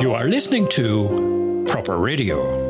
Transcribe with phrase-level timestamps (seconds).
[0.00, 2.67] You are listening to Proper Radio.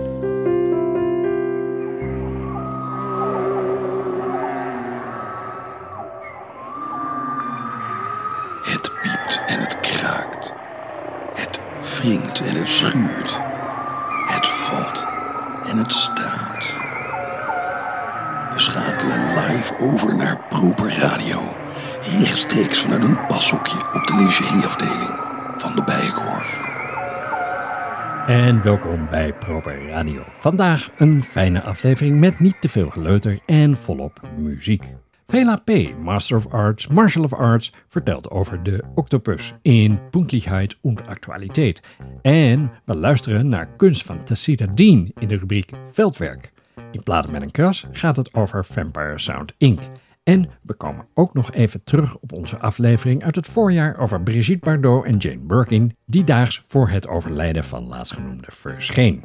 [28.63, 30.23] Welkom bij Proper Radio.
[30.31, 34.95] Vandaag een fijne aflevering met niet te veel geleuter en volop muziek.
[35.27, 35.63] Vela
[36.03, 41.83] Master of Arts, Martial of Arts, vertelt over de octopus in Punktlichkeit und Actualiteit.
[42.23, 46.53] En we luisteren naar kunst van Tacita Dean in de rubriek Veldwerk.
[46.93, 49.81] In Platen met een kras gaat het over Vampire Sound Inc.
[50.29, 54.65] En we komen ook nog even terug op onze aflevering uit het voorjaar over Brigitte
[54.65, 59.25] Bardot en Jane Birkin, die daags voor het overlijden van laatstgenoemde verscheen.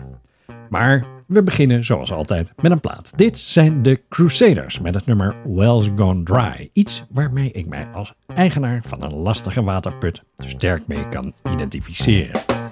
[0.69, 3.11] Maar we beginnen zoals altijd met een plaat.
[3.16, 6.69] Dit zijn de Crusaders met het nummer Wells Gone Dry.
[6.73, 12.62] Iets waarmee ik mij als eigenaar van een lastige waterput sterk mee kan identificeren.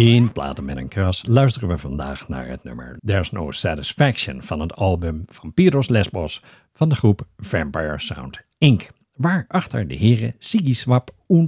[0.00, 4.60] In Platen met een kras luisteren we vandaag naar het nummer There's No Satisfaction van
[4.60, 6.42] het album van Piros Lesbos
[6.72, 8.90] van de groep Vampire Sound Inc.
[9.14, 11.46] Waarachter de heren Siggy Swap en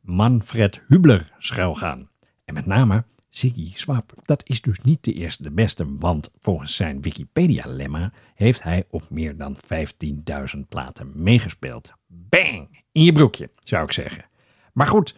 [0.00, 2.08] Manfred Hubler schuilgaan.
[2.44, 6.76] En met name Siggy Swap, dat is dus niet de eerste de beste, want volgens
[6.76, 11.92] zijn Wikipedia-lemma heeft hij op meer dan 15.000 platen meegespeeld.
[12.06, 12.84] Bang!
[12.92, 14.24] In je broekje, zou ik zeggen.
[14.72, 15.14] Maar goed,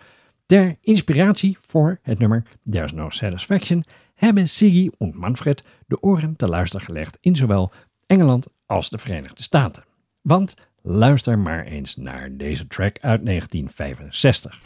[0.49, 3.85] ter inspiratie voor het nummer There's No Satisfaction
[4.15, 7.73] hebben Siggy en Manfred de oren te luisteren gelegd in zowel
[8.07, 9.85] Engeland als de Verenigde Staten.
[10.23, 14.61] Want luister maar eens naar deze track uit 1965.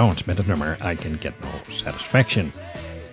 [0.00, 2.52] Met het nummer I Can Get No Satisfaction.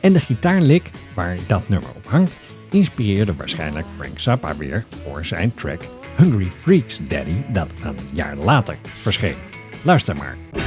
[0.01, 2.37] En de gitaarlick waar dat nummer op hangt,
[2.69, 5.81] inspireerde waarschijnlijk Frank Zappa weer voor zijn track
[6.17, 9.35] Hungry Freaks Daddy, dat een jaar later verscheen.
[9.83, 10.66] Luister maar.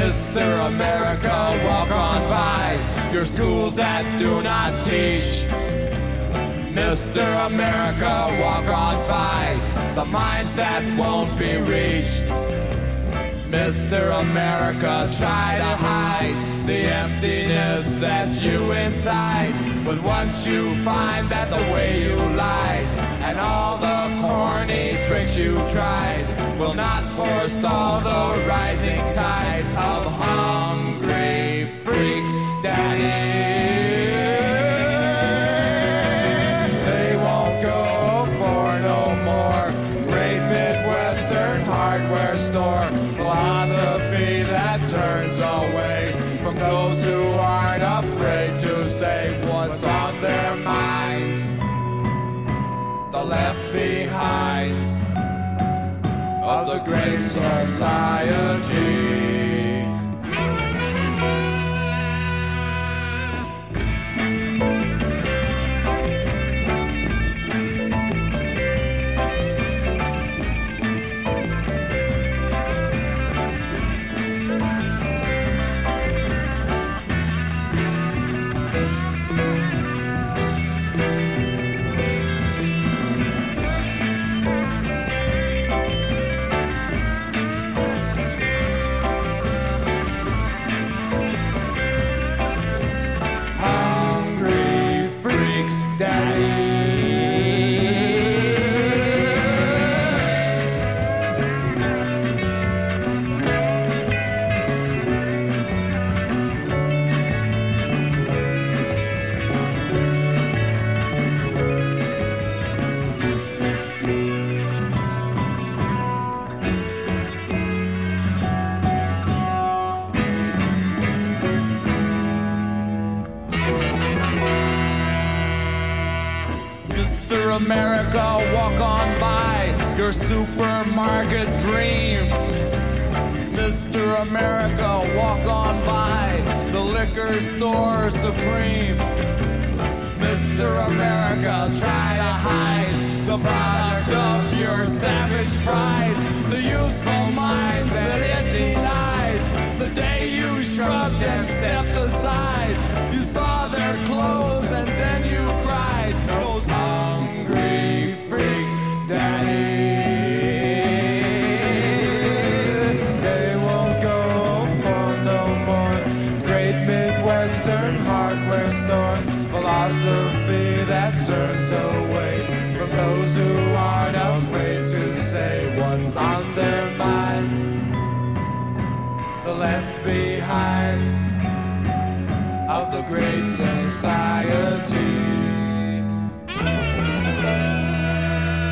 [0.00, 0.66] Mr.
[0.66, 5.44] America, walk on by your schools that do not teach.
[6.72, 7.46] Mr.
[7.46, 9.60] America, walk on by
[9.94, 12.24] the minds that won't be reached.
[13.52, 14.18] Mr.
[14.20, 19.52] America, try to hide the emptiness that's you inside.
[19.84, 22.86] But once you find that the way you lied
[23.20, 23.76] and all
[24.20, 26.24] the corny tricks you tried
[26.58, 33.59] will not forestall the rising tide of hungry freaks, daddy.
[56.70, 59.09] The great society.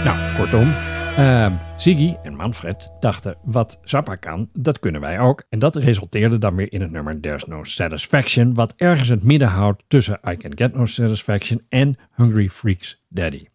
[0.05, 0.69] Nou, kortom,
[1.17, 5.43] ehm, Ziggy en Manfred dachten wat Zappa kan, dat kunnen wij ook.
[5.49, 9.49] En dat resulteerde dan weer in het nummer There's No Satisfaction, wat ergens het midden
[9.49, 13.47] houdt tussen I Can Get No Satisfaction en Hungry Freaks Daddy.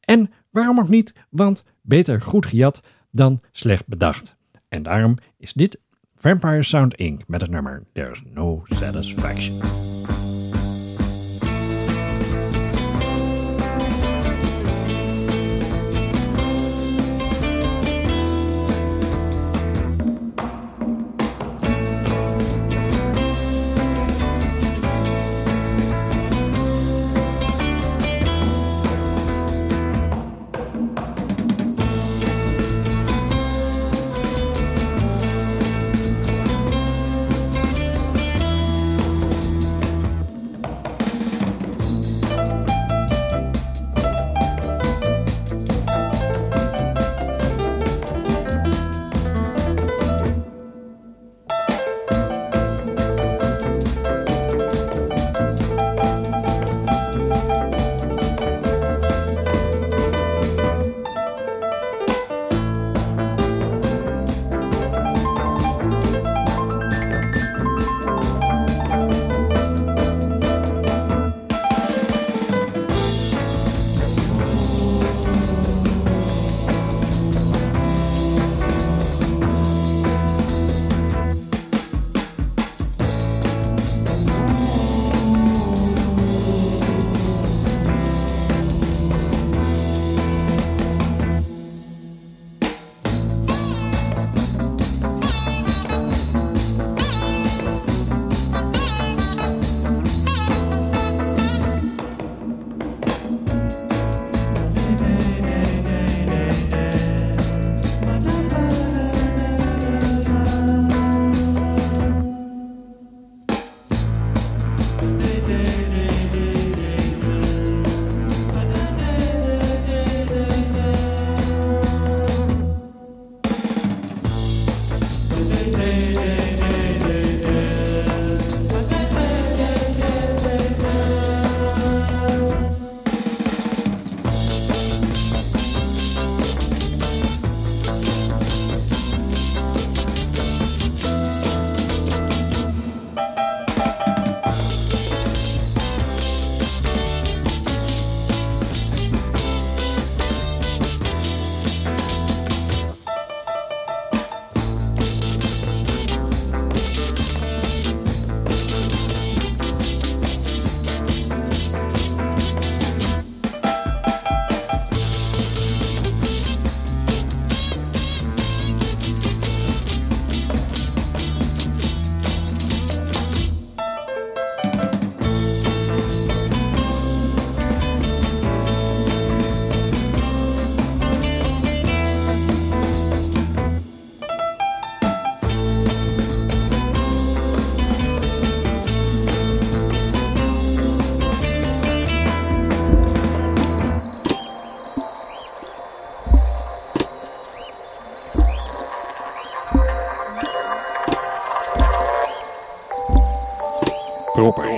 [0.00, 4.36] En waarom ook niet, want beter goed gejat dan slecht bedacht.
[4.68, 5.78] En daarom is dit
[6.16, 7.22] Vampire Sound Inc.
[7.26, 9.60] met het nummer There's No Satisfaction.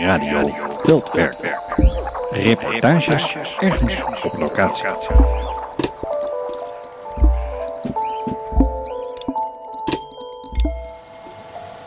[0.08, 1.58] Radio Veldwerk.
[2.30, 4.86] Reportages ergens op locatie.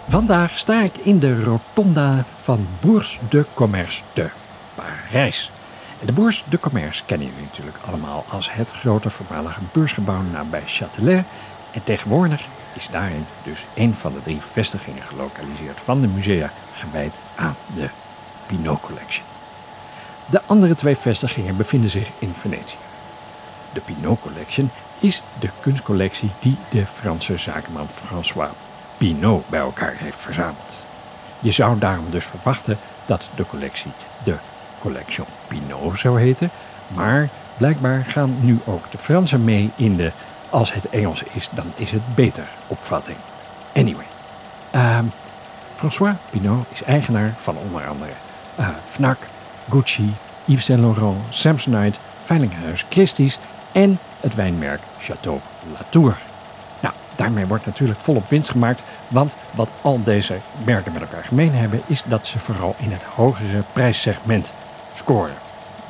[0.09, 4.29] Vandaag sta ik in de rotonda van Bourse de Commerce te
[4.75, 5.51] Parijs.
[6.05, 11.23] De Bourse de Commerce kennen jullie natuurlijk allemaal als het grote voormalige beursgebouw nabij Châtelet.
[11.71, 17.13] En tegenwoordig is daarin dus een van de drie vestigingen gelokaliseerd van de musea gewijd
[17.35, 17.89] aan de
[18.51, 19.25] Pinot Collection.
[20.25, 22.75] De andere twee vestigingen bevinden zich in Venetië.
[23.73, 28.49] De Pinot Collection is de kunstcollectie die de Franse zakenman François
[28.97, 30.83] Pinot bij elkaar heeft verzameld.
[31.39, 33.91] Je zou daarom dus verwachten dat de collectie
[34.23, 34.35] de
[34.79, 36.49] Collection Pinot zou heten.
[36.87, 40.11] Maar blijkbaar gaan nu ook de Fransen mee in de
[40.49, 43.17] als het Engels is, dan is het beter opvatting.
[43.75, 44.05] Anyway.
[44.71, 45.05] ehm,
[45.75, 48.11] François Pinot is eigenaar van onder andere
[48.55, 49.17] eh, Fnac,
[49.69, 50.13] Gucci,
[50.45, 53.37] Yves Saint Laurent, Samsonite, Veilinghuis Christie's
[53.71, 55.39] en het wijnmerk Chateau
[55.73, 56.17] Latour.
[56.79, 61.53] Nou, daarmee wordt natuurlijk volop winst gemaakt, want wat al deze merken met elkaar gemeen
[61.53, 64.51] hebben, is dat ze vooral in het hogere prijssegment
[64.95, 65.35] scoren.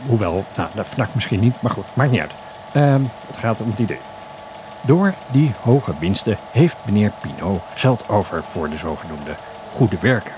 [0.05, 2.31] Hoewel, nou, de Fnac misschien niet, maar goed, maakt niet uit.
[2.71, 3.99] Ehm, het gaat om het idee.
[4.81, 9.35] Door die hoge winsten heeft meneer Pinot geld over voor de zogenoemde
[9.73, 10.33] goede werken.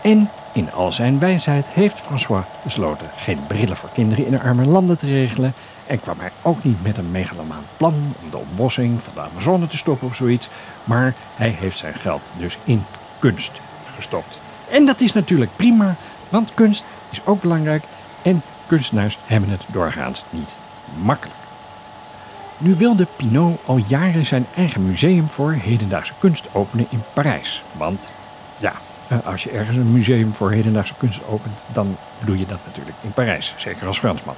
[0.00, 4.98] En in al zijn wijsheid heeft François besloten geen brillen voor kinderen in arme landen
[4.98, 5.52] te regelen
[5.86, 9.66] en kwam hij ook niet met een megalomaan plan om de ontbossing van de Amazone
[9.66, 10.48] te stoppen of zoiets,
[10.84, 12.84] maar hij heeft zijn geld dus in
[13.18, 13.52] kunst
[13.96, 14.38] gestopt.
[14.70, 15.96] En dat is natuurlijk prima,
[16.28, 17.84] want kunst is ook belangrijk
[18.22, 20.50] en kunstenaars hebben het doorgaans niet
[21.02, 21.38] makkelijk.
[22.58, 27.62] Nu wilde Pinot al jaren zijn eigen museum voor hedendaagse kunst openen in Parijs.
[27.76, 28.08] Want
[28.58, 28.72] ja,
[29.24, 33.12] als je ergens een museum voor hedendaagse kunst opent, dan doe je dat natuurlijk in
[33.12, 34.34] Parijs, zeker als Fransman.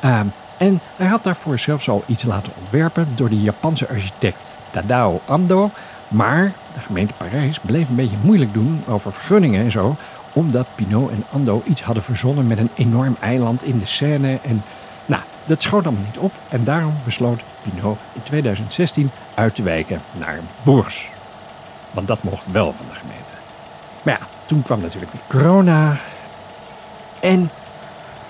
[0.00, 0.26] Ehm,
[0.56, 4.38] en hij had daarvoor zelfs al iets laten ontwerpen door de Japanse architect
[4.70, 5.70] Tadao Ando.
[6.08, 9.96] Maar de gemeente Parijs bleef een beetje moeilijk doen over vergunningen en zo,
[10.32, 14.38] omdat Pinot en Ando iets hadden verzonnen met een enorm eiland in de Seine.
[14.42, 14.62] En
[15.06, 20.00] nou, dat schoot allemaal niet op en daarom besloot Pinot in 2016 uit te wijken
[20.12, 21.08] naar Bourges.
[21.90, 23.19] Want dat mocht wel van de gemeente.
[24.10, 25.96] Maar ja, toen kwam natuurlijk corona.
[27.20, 27.50] En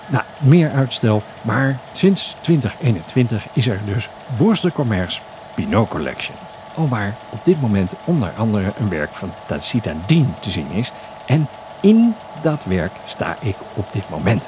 [0.07, 1.23] nou, meer uitstel.
[1.41, 5.19] Maar sinds 2021 is er dus Bourse de Commerce
[5.55, 6.35] Pinot Collection.
[6.75, 10.91] Alwaar op dit moment onder andere een werk van Tacita Dien te zien is.
[11.25, 11.47] En
[11.79, 14.43] in dat werk sta ik op dit moment.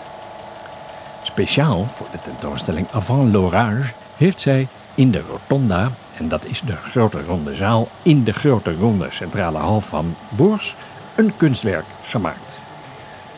[1.23, 6.75] Speciaal voor de tentoonstelling Avant l'Orage heeft zij in de Rotonda, en dat is de
[6.75, 10.75] grote ronde zaal in de grote ronde centrale hal van Bourges,
[11.15, 12.51] een kunstwerk gemaakt.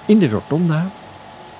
[0.06, 0.86] In de Rotonda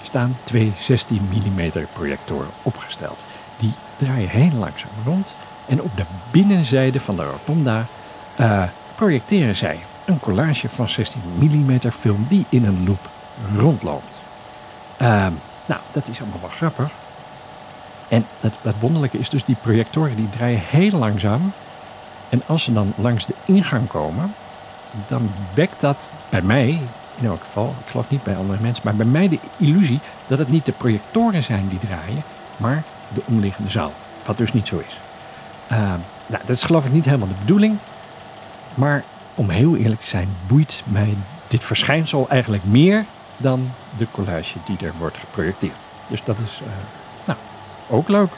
[0.02, 3.26] staan twee 16 mm projectoren opgesteld.
[3.60, 5.28] Die draaien heel langzaam rond
[5.68, 7.86] en op de binnenzijde van de Rotonda
[8.36, 8.64] eh,
[8.96, 13.10] projecteren zij een collage van 16 mm film die in een loop
[13.58, 14.20] rondloopt.
[14.98, 15.32] Ehm,
[15.66, 16.90] nou, dat is allemaal wel grappig.
[18.08, 21.52] En het, het wonderlijke is dus, die projectoren die draaien heel langzaam.
[22.30, 24.34] En als ze dan langs de ingang komen,
[25.08, 26.68] dan wekt dat bij mij,
[27.16, 30.38] in elk geval, ik geloof niet bij andere mensen, maar bij mij de illusie dat
[30.38, 32.24] het niet de projectoren zijn die draaien,
[32.58, 33.94] maar de omliggende zaal.
[34.26, 34.98] Wat dus niet zo is.
[35.68, 37.78] Ehm, nou, dat is geloof ik niet helemaal de bedoeling.
[38.74, 39.04] Maar
[39.36, 41.14] om heel eerlijk te zijn, boeit mij
[41.48, 43.06] dit verschijnsel eigenlijk meer
[43.38, 45.76] dan de collage die er wordt geprojecteerd.
[46.08, 46.68] Dus dat is eh,
[47.26, 47.40] nou,
[47.90, 48.32] ook leuk.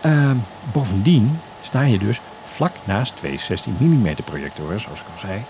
[0.00, 0.36] Ehm,
[0.72, 2.20] bovendien sta je dus
[2.56, 5.44] vlak naast twee 16 mm projectoren, zoals ik al zei.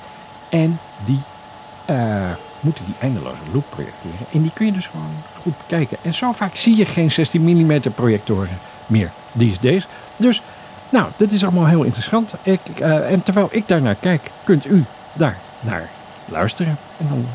[0.49, 1.21] En die
[1.85, 4.27] eh, moeten die eindeloze loop projecteren.
[4.33, 5.97] En die kun je dus gewoon goed bekijken.
[6.03, 9.87] En zo vaak zie je geen 16 mm projectoren meer these days.
[10.17, 10.43] Dus,
[10.89, 12.35] nou, dit is allemaal heel interessant.
[12.43, 15.89] Ik, eh, en terwijl ik daar naar kijk, kunt u daar naar
[16.25, 16.77] luisteren.
[16.97, 17.27] En dan,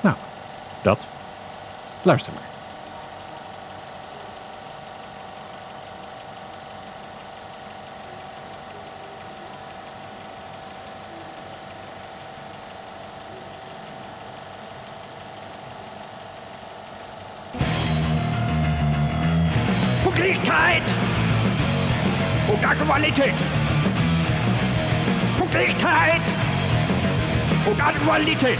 [0.00, 0.16] nou,
[0.82, 0.98] dat.
[2.02, 2.47] Luister maar.
[20.18, 20.82] Pünktlichkeit
[22.48, 23.34] und Aktualität.
[25.38, 26.22] Pünktlichkeit
[27.64, 28.58] und Aktualität.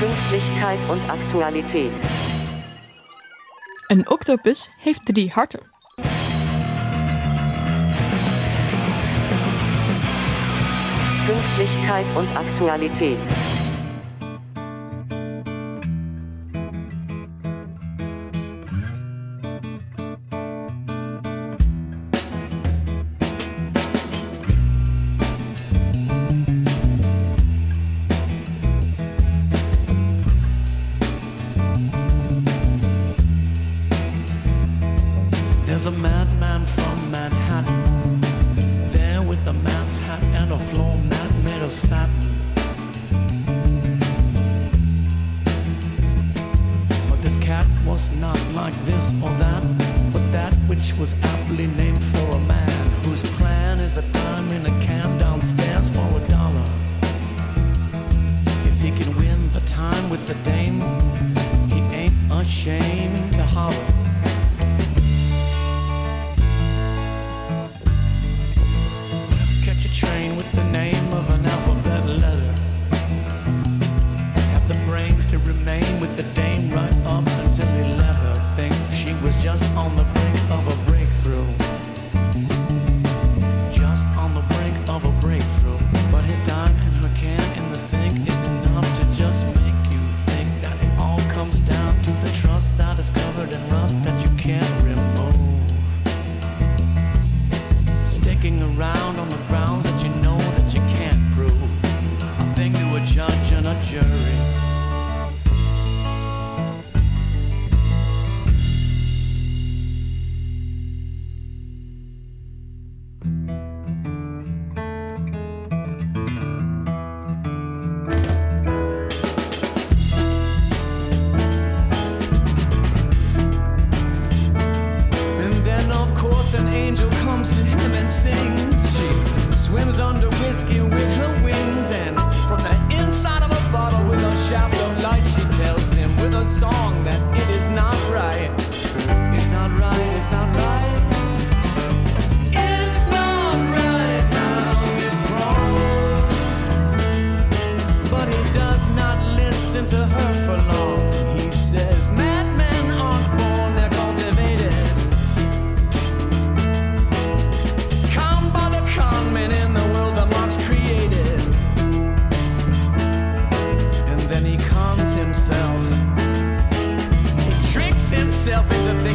[0.00, 1.92] Pünktlichkeit und Aktualität.
[3.90, 5.60] Een octopus heeft drie harten.
[11.26, 13.49] Pünktlichkeit und Aktualität.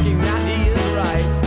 [0.05, 1.44] Thinking that he is right.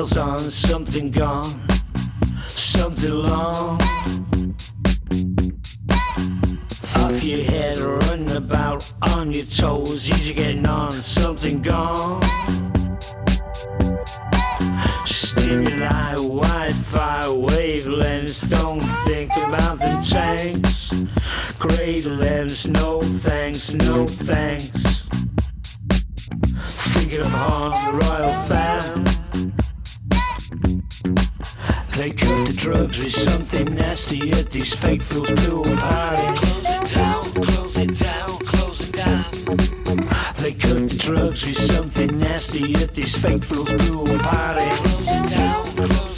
[0.00, 1.60] Put on, something gone,
[2.46, 3.78] something long.
[6.96, 12.22] Off your head, running about on your toes, easy getting on, something gone.
[15.04, 20.92] Stimuli, Wi-Fi, wavelengths, don't think about the tanks.
[21.58, 24.80] Great lens, no thanks, no thanks
[26.94, 29.09] thinking of harm royal fam.
[32.00, 36.38] They cut the drugs with something nasty at these fake fools pool party.
[36.38, 39.30] Close it down, close it down, close it down.
[40.38, 44.64] They cut the drugs with something nasty at these fake fools pool party.
[44.64, 46.09] Close it down, close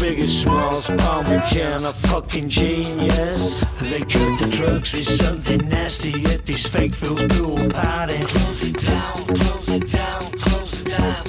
[0.00, 3.64] biggest smalls, Paul McCann, a fucking genius.
[3.80, 8.16] They cut the drugs with something nasty at these fake fools pool party.
[8.16, 11.24] Close it down, close it down, close it down.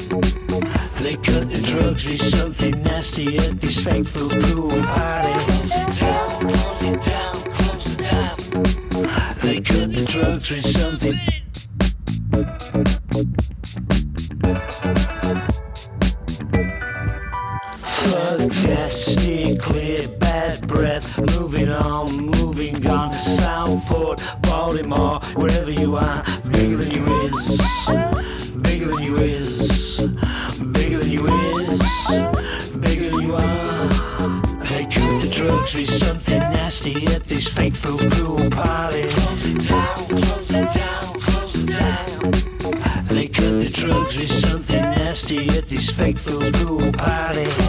[1.01, 5.33] They cut the drugs with something nasty at these fake fools pool party.
[5.45, 8.37] Close it down, close it down, close it down.
[9.41, 10.65] They cut the drugs with
[25.99, 27.57] are, bigger than you is.
[28.61, 29.97] Bigger than you is.
[30.77, 31.79] Bigger than you is.
[32.85, 33.87] Bigger than you are.
[34.71, 39.03] They cut the drugs with something nasty at this fake fool pool party.
[39.09, 43.05] Close it down, close it down, close it down.
[43.05, 47.68] They cut the drugs with something nasty at this fake fool's pool party.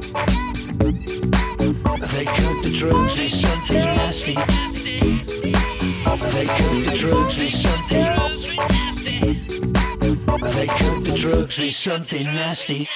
[2.01, 4.33] They with something nasty.
[10.51, 10.85] They
[11.57, 12.87] with something nasty.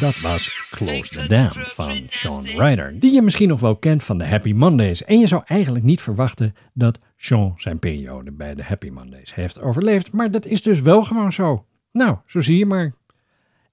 [0.00, 4.18] Dat was Close the Dam van Sean Ryder, die je misschien nog wel kent van
[4.18, 5.04] de Happy Mondays.
[5.04, 9.60] En je zou eigenlijk niet verwachten dat Sean zijn periode bij de Happy Mondays heeft
[9.60, 11.66] overleefd, maar dat is dus wel gewoon zo.
[11.92, 12.94] Nou, zo zie je maar.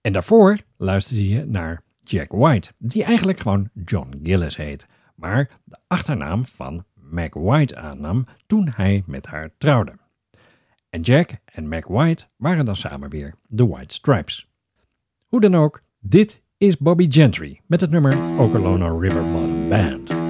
[0.01, 5.77] En daarvoor luisterde je naar Jack White, die eigenlijk gewoon John Gillis heet, maar de
[5.87, 9.93] achternaam van Mac White aannam toen hij met haar trouwde.
[10.89, 14.47] En Jack en Mac White waren dan samen weer de White Stripes.
[15.27, 20.20] Hoe dan ook, dit is Bobby Gentry met het nummer Okolona River Bottom Band.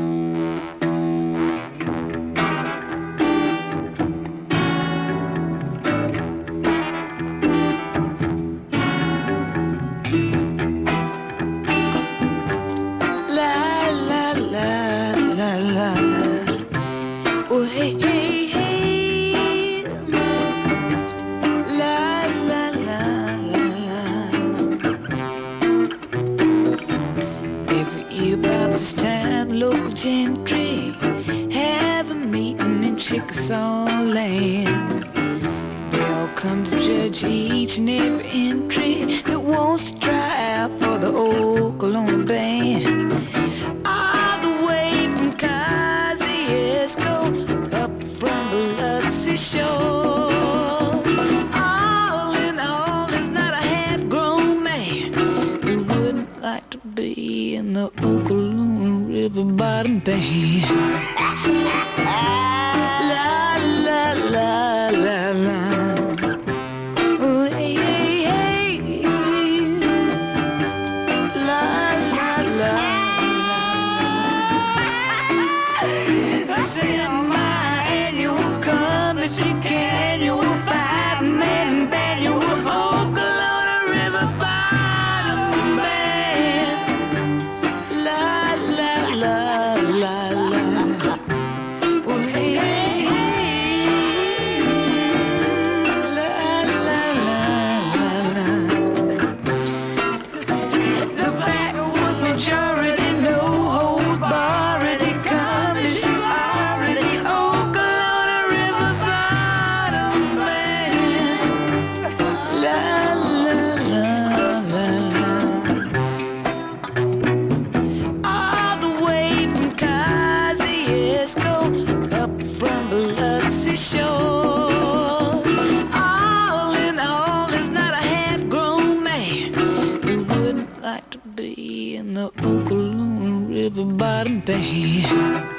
[133.72, 135.51] Okolona River Bottom Band.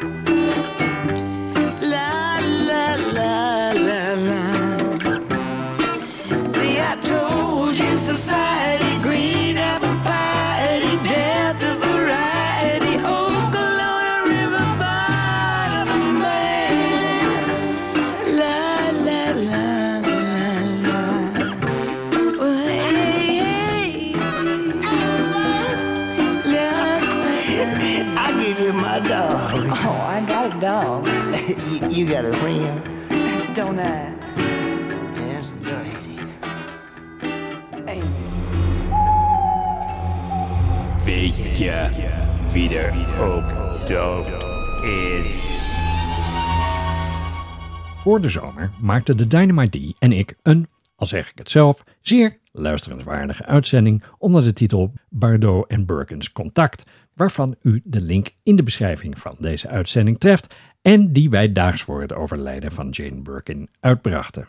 [48.03, 51.85] Voor de zomer maakten de Dynamite D en ik een, al zeg ik het zelf,
[52.01, 56.85] zeer luisterenswaardige uitzending onder de titel Bardot en Birkins Contact,
[57.15, 61.83] waarvan u de link in de beschrijving van deze uitzending treft en die wij daags
[61.83, 64.49] voor het overlijden van Jane Birkin uitbrachten.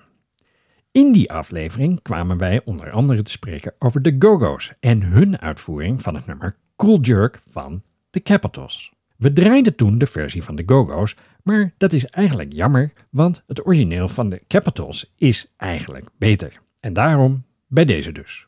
[0.92, 6.02] In die aflevering kwamen wij onder andere te spreken over de Go-Go's en hun uitvoering
[6.02, 8.93] van het nummer Cool Jerk van The Capitals.
[9.24, 13.66] We draaiden toen de versie van de Go-Go's, maar dat is eigenlijk jammer, want het
[13.66, 16.62] origineel van de Capitals is eigenlijk beter.
[16.80, 18.46] En daarom bij deze dus.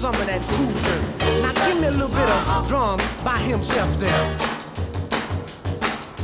[0.00, 1.42] Some, of that cool.
[1.42, 4.38] Now give me a little bit of drum by himself there.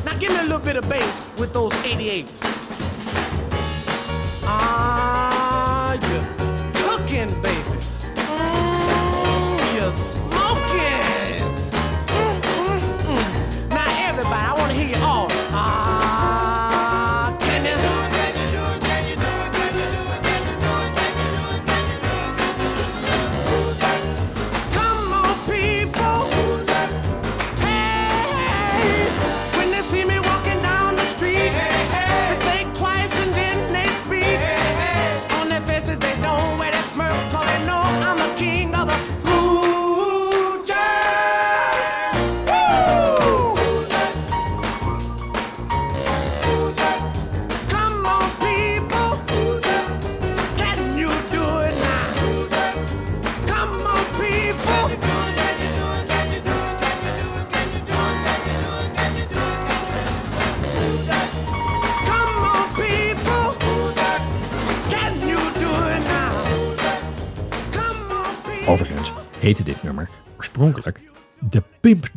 [0.03, 2.46] Now give me a little bit of bass with those 88s.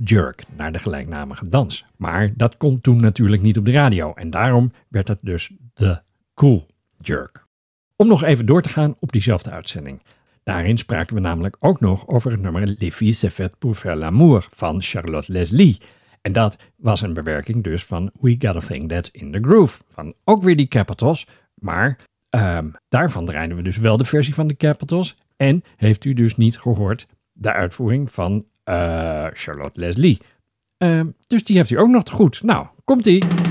[0.09, 1.85] Jerk naar de gelijknamige dans.
[1.97, 6.01] Maar dat kon toen natuurlijk niet op de radio en daarom werd het dus de
[6.33, 6.65] Cool
[7.01, 7.45] Jerk.
[7.95, 10.01] Om nog even door te gaan op diezelfde uitzending.
[10.43, 14.47] Daarin spraken we namelijk ook nog over het nummer Les filles fait pour faire l'amour
[14.51, 15.81] van Charlotte Leslie.
[16.21, 19.81] En dat was een bewerking dus van We Got a Thing That's in the Groove.
[19.89, 21.99] Van ook weer die Capitals, maar
[22.29, 25.17] ehm, daarvan draaiden we dus wel de versie van de Capitals.
[25.37, 28.45] En heeft u dus niet gehoord de uitvoering van
[29.33, 30.21] Charlotte Leslie.
[30.77, 32.43] Ehm, dus die heeft u ook nog te goed.
[32.43, 33.48] Nou, komt-ie.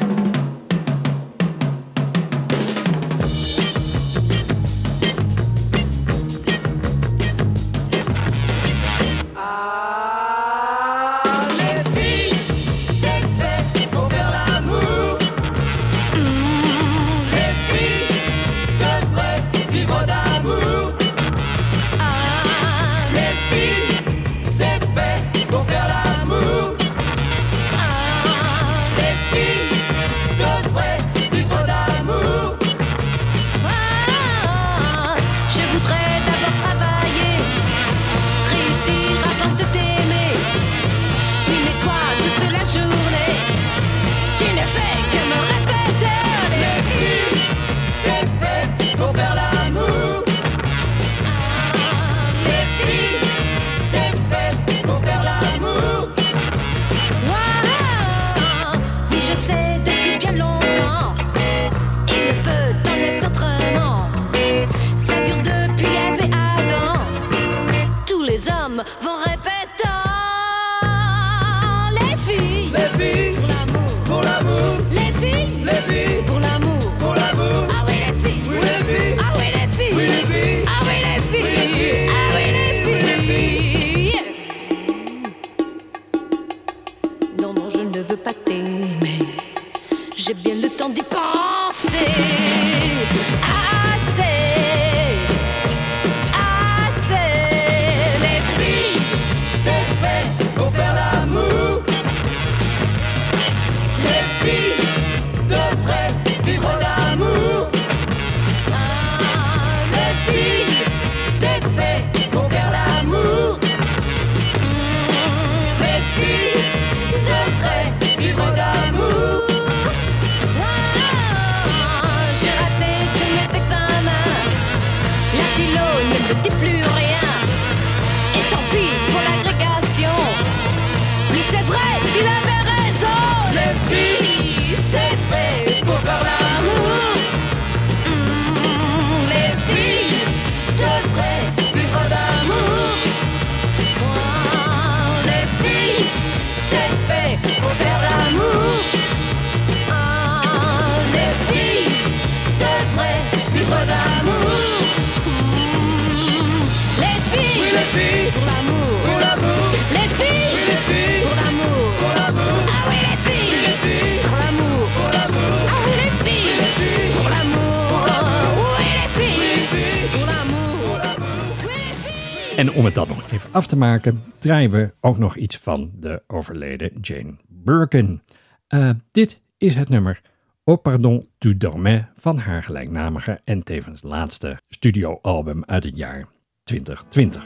[172.78, 176.22] Om het dan nog even af te maken, draaien we ook nog iets van de
[176.26, 178.22] overleden Jane Birkin.
[178.66, 180.20] Eh, dit is het nummer
[180.64, 186.26] Au Pardon tu dormais van haar gelijknamige en tevens laatste studioalbum uit het jaar
[186.64, 187.44] 2020.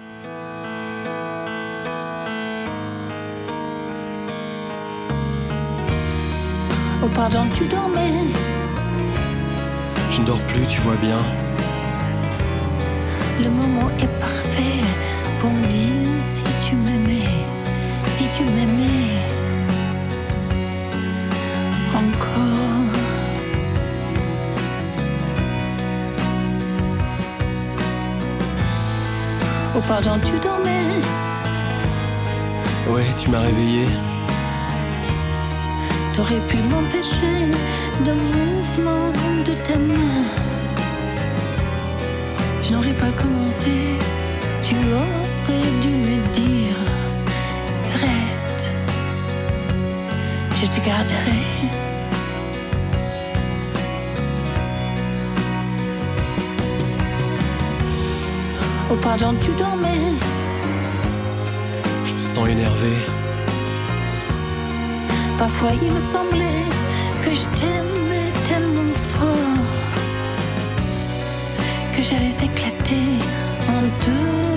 [7.02, 8.32] Oh pardon, tu dormais.
[10.10, 11.18] Je ne dors plus, tu vois bien.
[13.40, 15.01] Le moment est parfait
[16.22, 17.26] si tu m'aimais,
[18.06, 19.10] si tu m'aimais
[21.92, 22.92] encore.
[29.74, 30.86] Oh pardon, tu dormais.
[32.88, 33.86] Ouais, tu m'as réveillé.
[36.14, 37.50] T'aurais pu m'empêcher
[38.04, 39.12] d'un mouvement
[39.44, 40.24] de ta main.
[42.62, 43.98] Je n'aurais pas commencé.
[44.62, 46.76] Tu aurais dû me dire
[47.94, 48.72] Reste,
[50.54, 51.42] je te garderai.
[58.90, 60.12] Oh pardon, tu dormais.
[62.04, 62.92] Je te sens énervé.
[65.38, 66.66] Parfois il me semblait
[67.22, 69.62] que je t'aimais tellement fort
[71.94, 73.18] que j'allais éclater
[73.68, 74.51] en te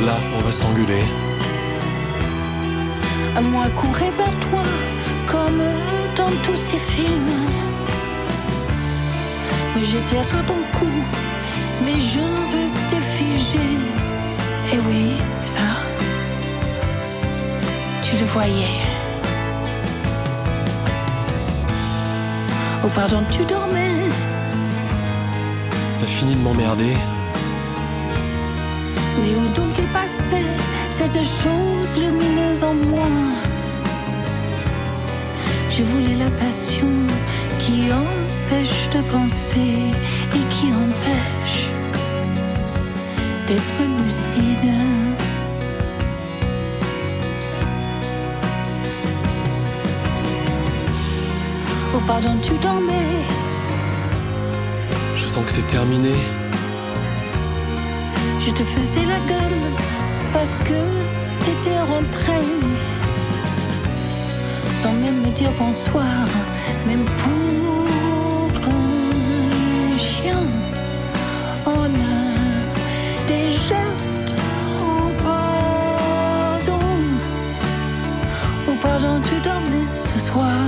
[0.00, 1.02] Là, on va s'engueuler.
[3.34, 4.62] À moi courir vers toi
[5.26, 5.60] comme
[6.16, 7.48] dans tous ces films.
[9.74, 10.86] Mais j'étais à ton cou,
[11.84, 12.20] mais je
[12.56, 13.68] restais figé.
[14.72, 15.68] Et oui, ça,
[18.00, 18.82] tu le voyais.
[22.84, 24.08] Oh pardon, tu dormais.
[25.98, 26.94] T'as fini de m'emmerder.
[29.20, 30.46] Mais où donc est passée
[30.90, 33.08] cette chose lumineuse en moi?
[35.70, 36.86] Je voulais la passion
[37.58, 39.92] qui empêche de penser
[40.34, 41.70] et qui empêche
[43.46, 44.72] d'être lucide.
[51.94, 53.24] Oh pardon, tu dormais?
[55.16, 56.14] Je sens que c'est terminé.
[58.48, 59.60] Je te faisais la gueule
[60.32, 60.80] parce que
[61.44, 62.40] t'étais rentré
[64.82, 66.24] sans même me dire bonsoir,
[66.86, 70.46] même pour un chien.
[71.66, 74.34] On a des gestes
[74.80, 76.80] au pardon.
[78.66, 80.67] Au pardon, tu dormais ce soir.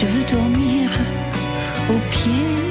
[0.00, 0.88] Je veux dormir
[1.90, 2.67] au pied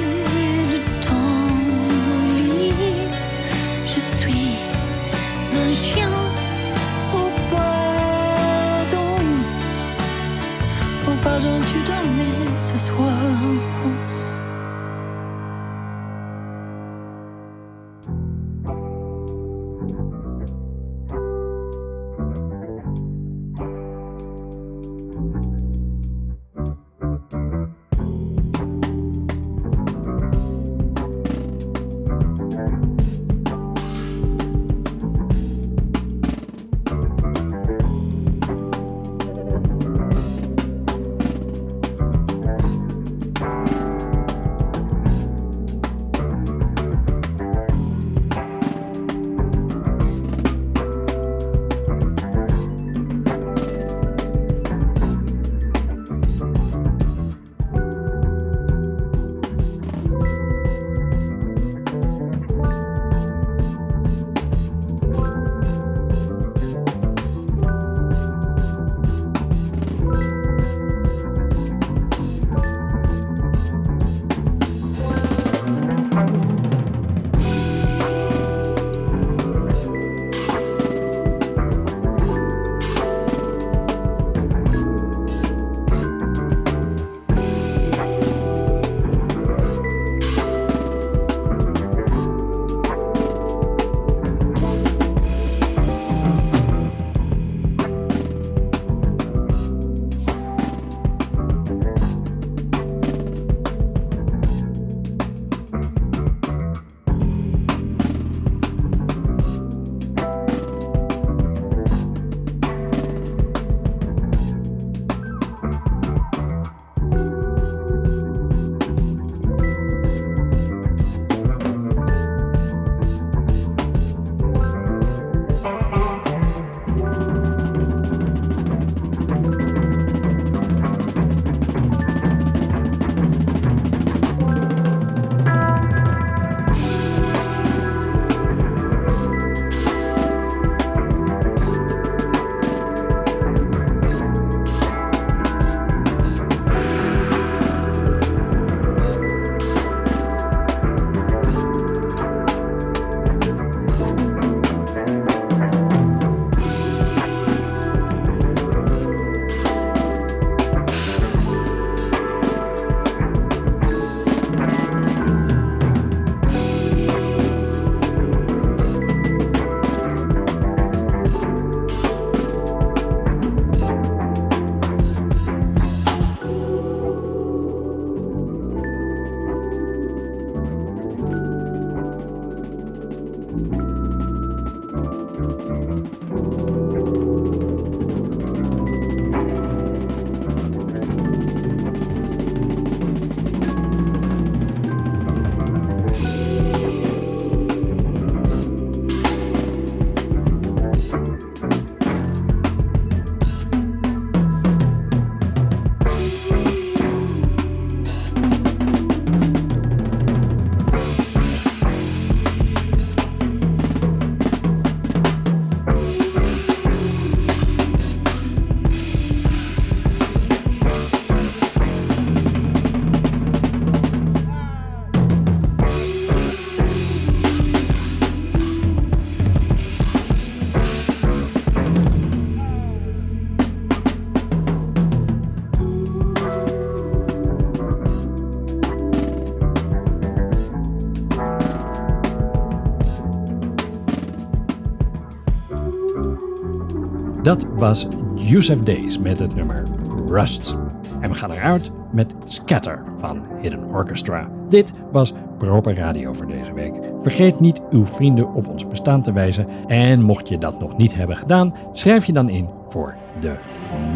[247.78, 249.82] Was Yusuf Days met het nummer
[250.26, 250.76] Rust.
[251.20, 254.48] En we gaan eruit met Scatter van Hidden Orchestra.
[254.68, 256.94] Dit was Proper Radio voor deze week.
[257.22, 259.66] Vergeet niet uw vrienden op ons bestaan te wijzen.
[259.86, 263.56] En mocht je dat nog niet hebben gedaan, schrijf je dan in voor de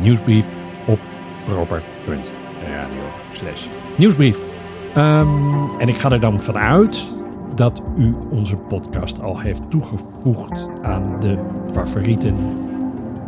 [0.02, 0.48] nieuwsbrief
[0.86, 0.98] op
[1.44, 3.02] proper.radio
[3.96, 4.38] nieuwsbrief.
[4.94, 5.28] Ehm,
[5.78, 7.04] en ik ga er dan vanuit
[7.54, 11.38] dat u onze podcast al heeft toegevoegd aan de
[11.72, 12.36] favorieten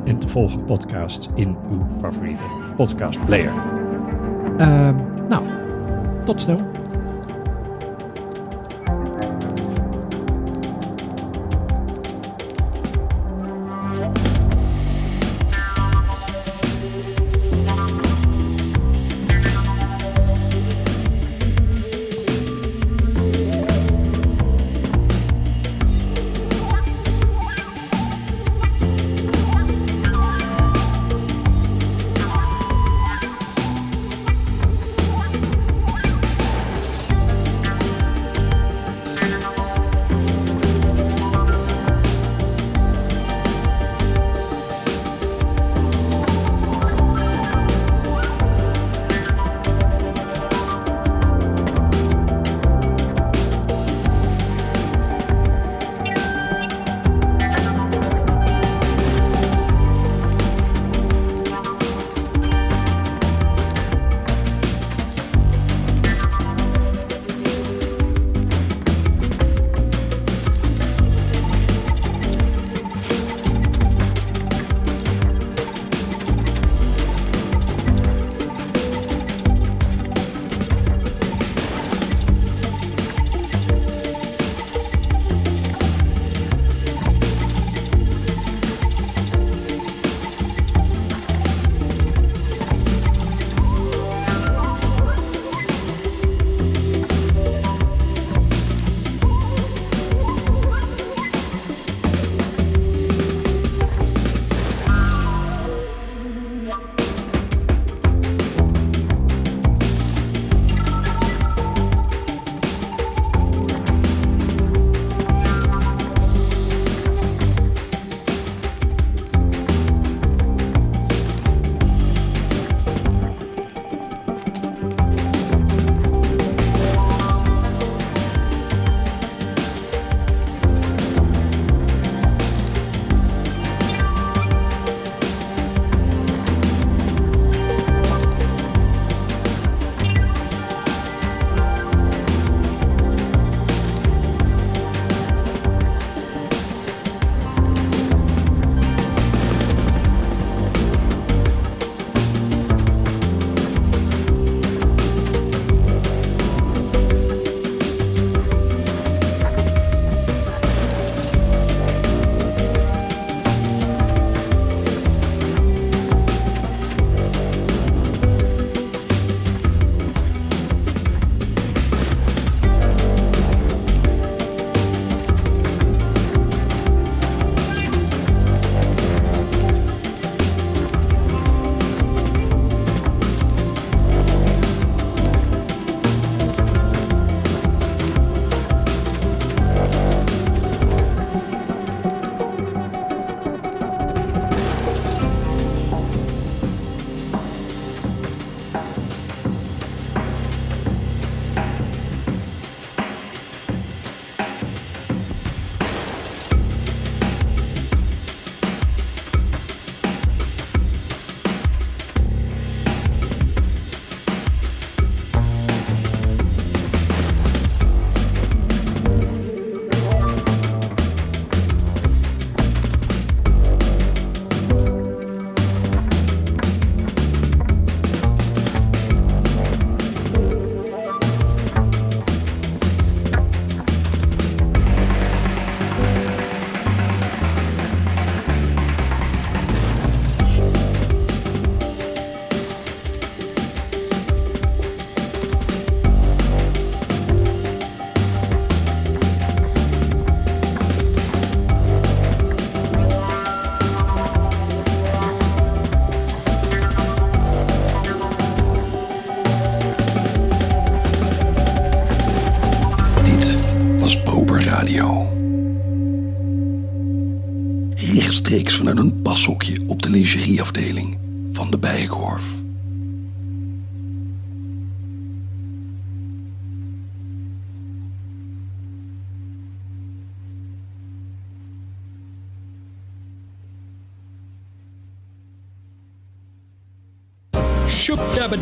[0.04, 2.44] en te volgen podcasts in uw favoriete
[2.76, 3.52] podcastplayer.
[4.58, 4.96] Ehm
[5.28, 5.44] nou,
[6.24, 6.58] tot snel.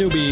[0.03, 0.32] Shoop Dabadoobie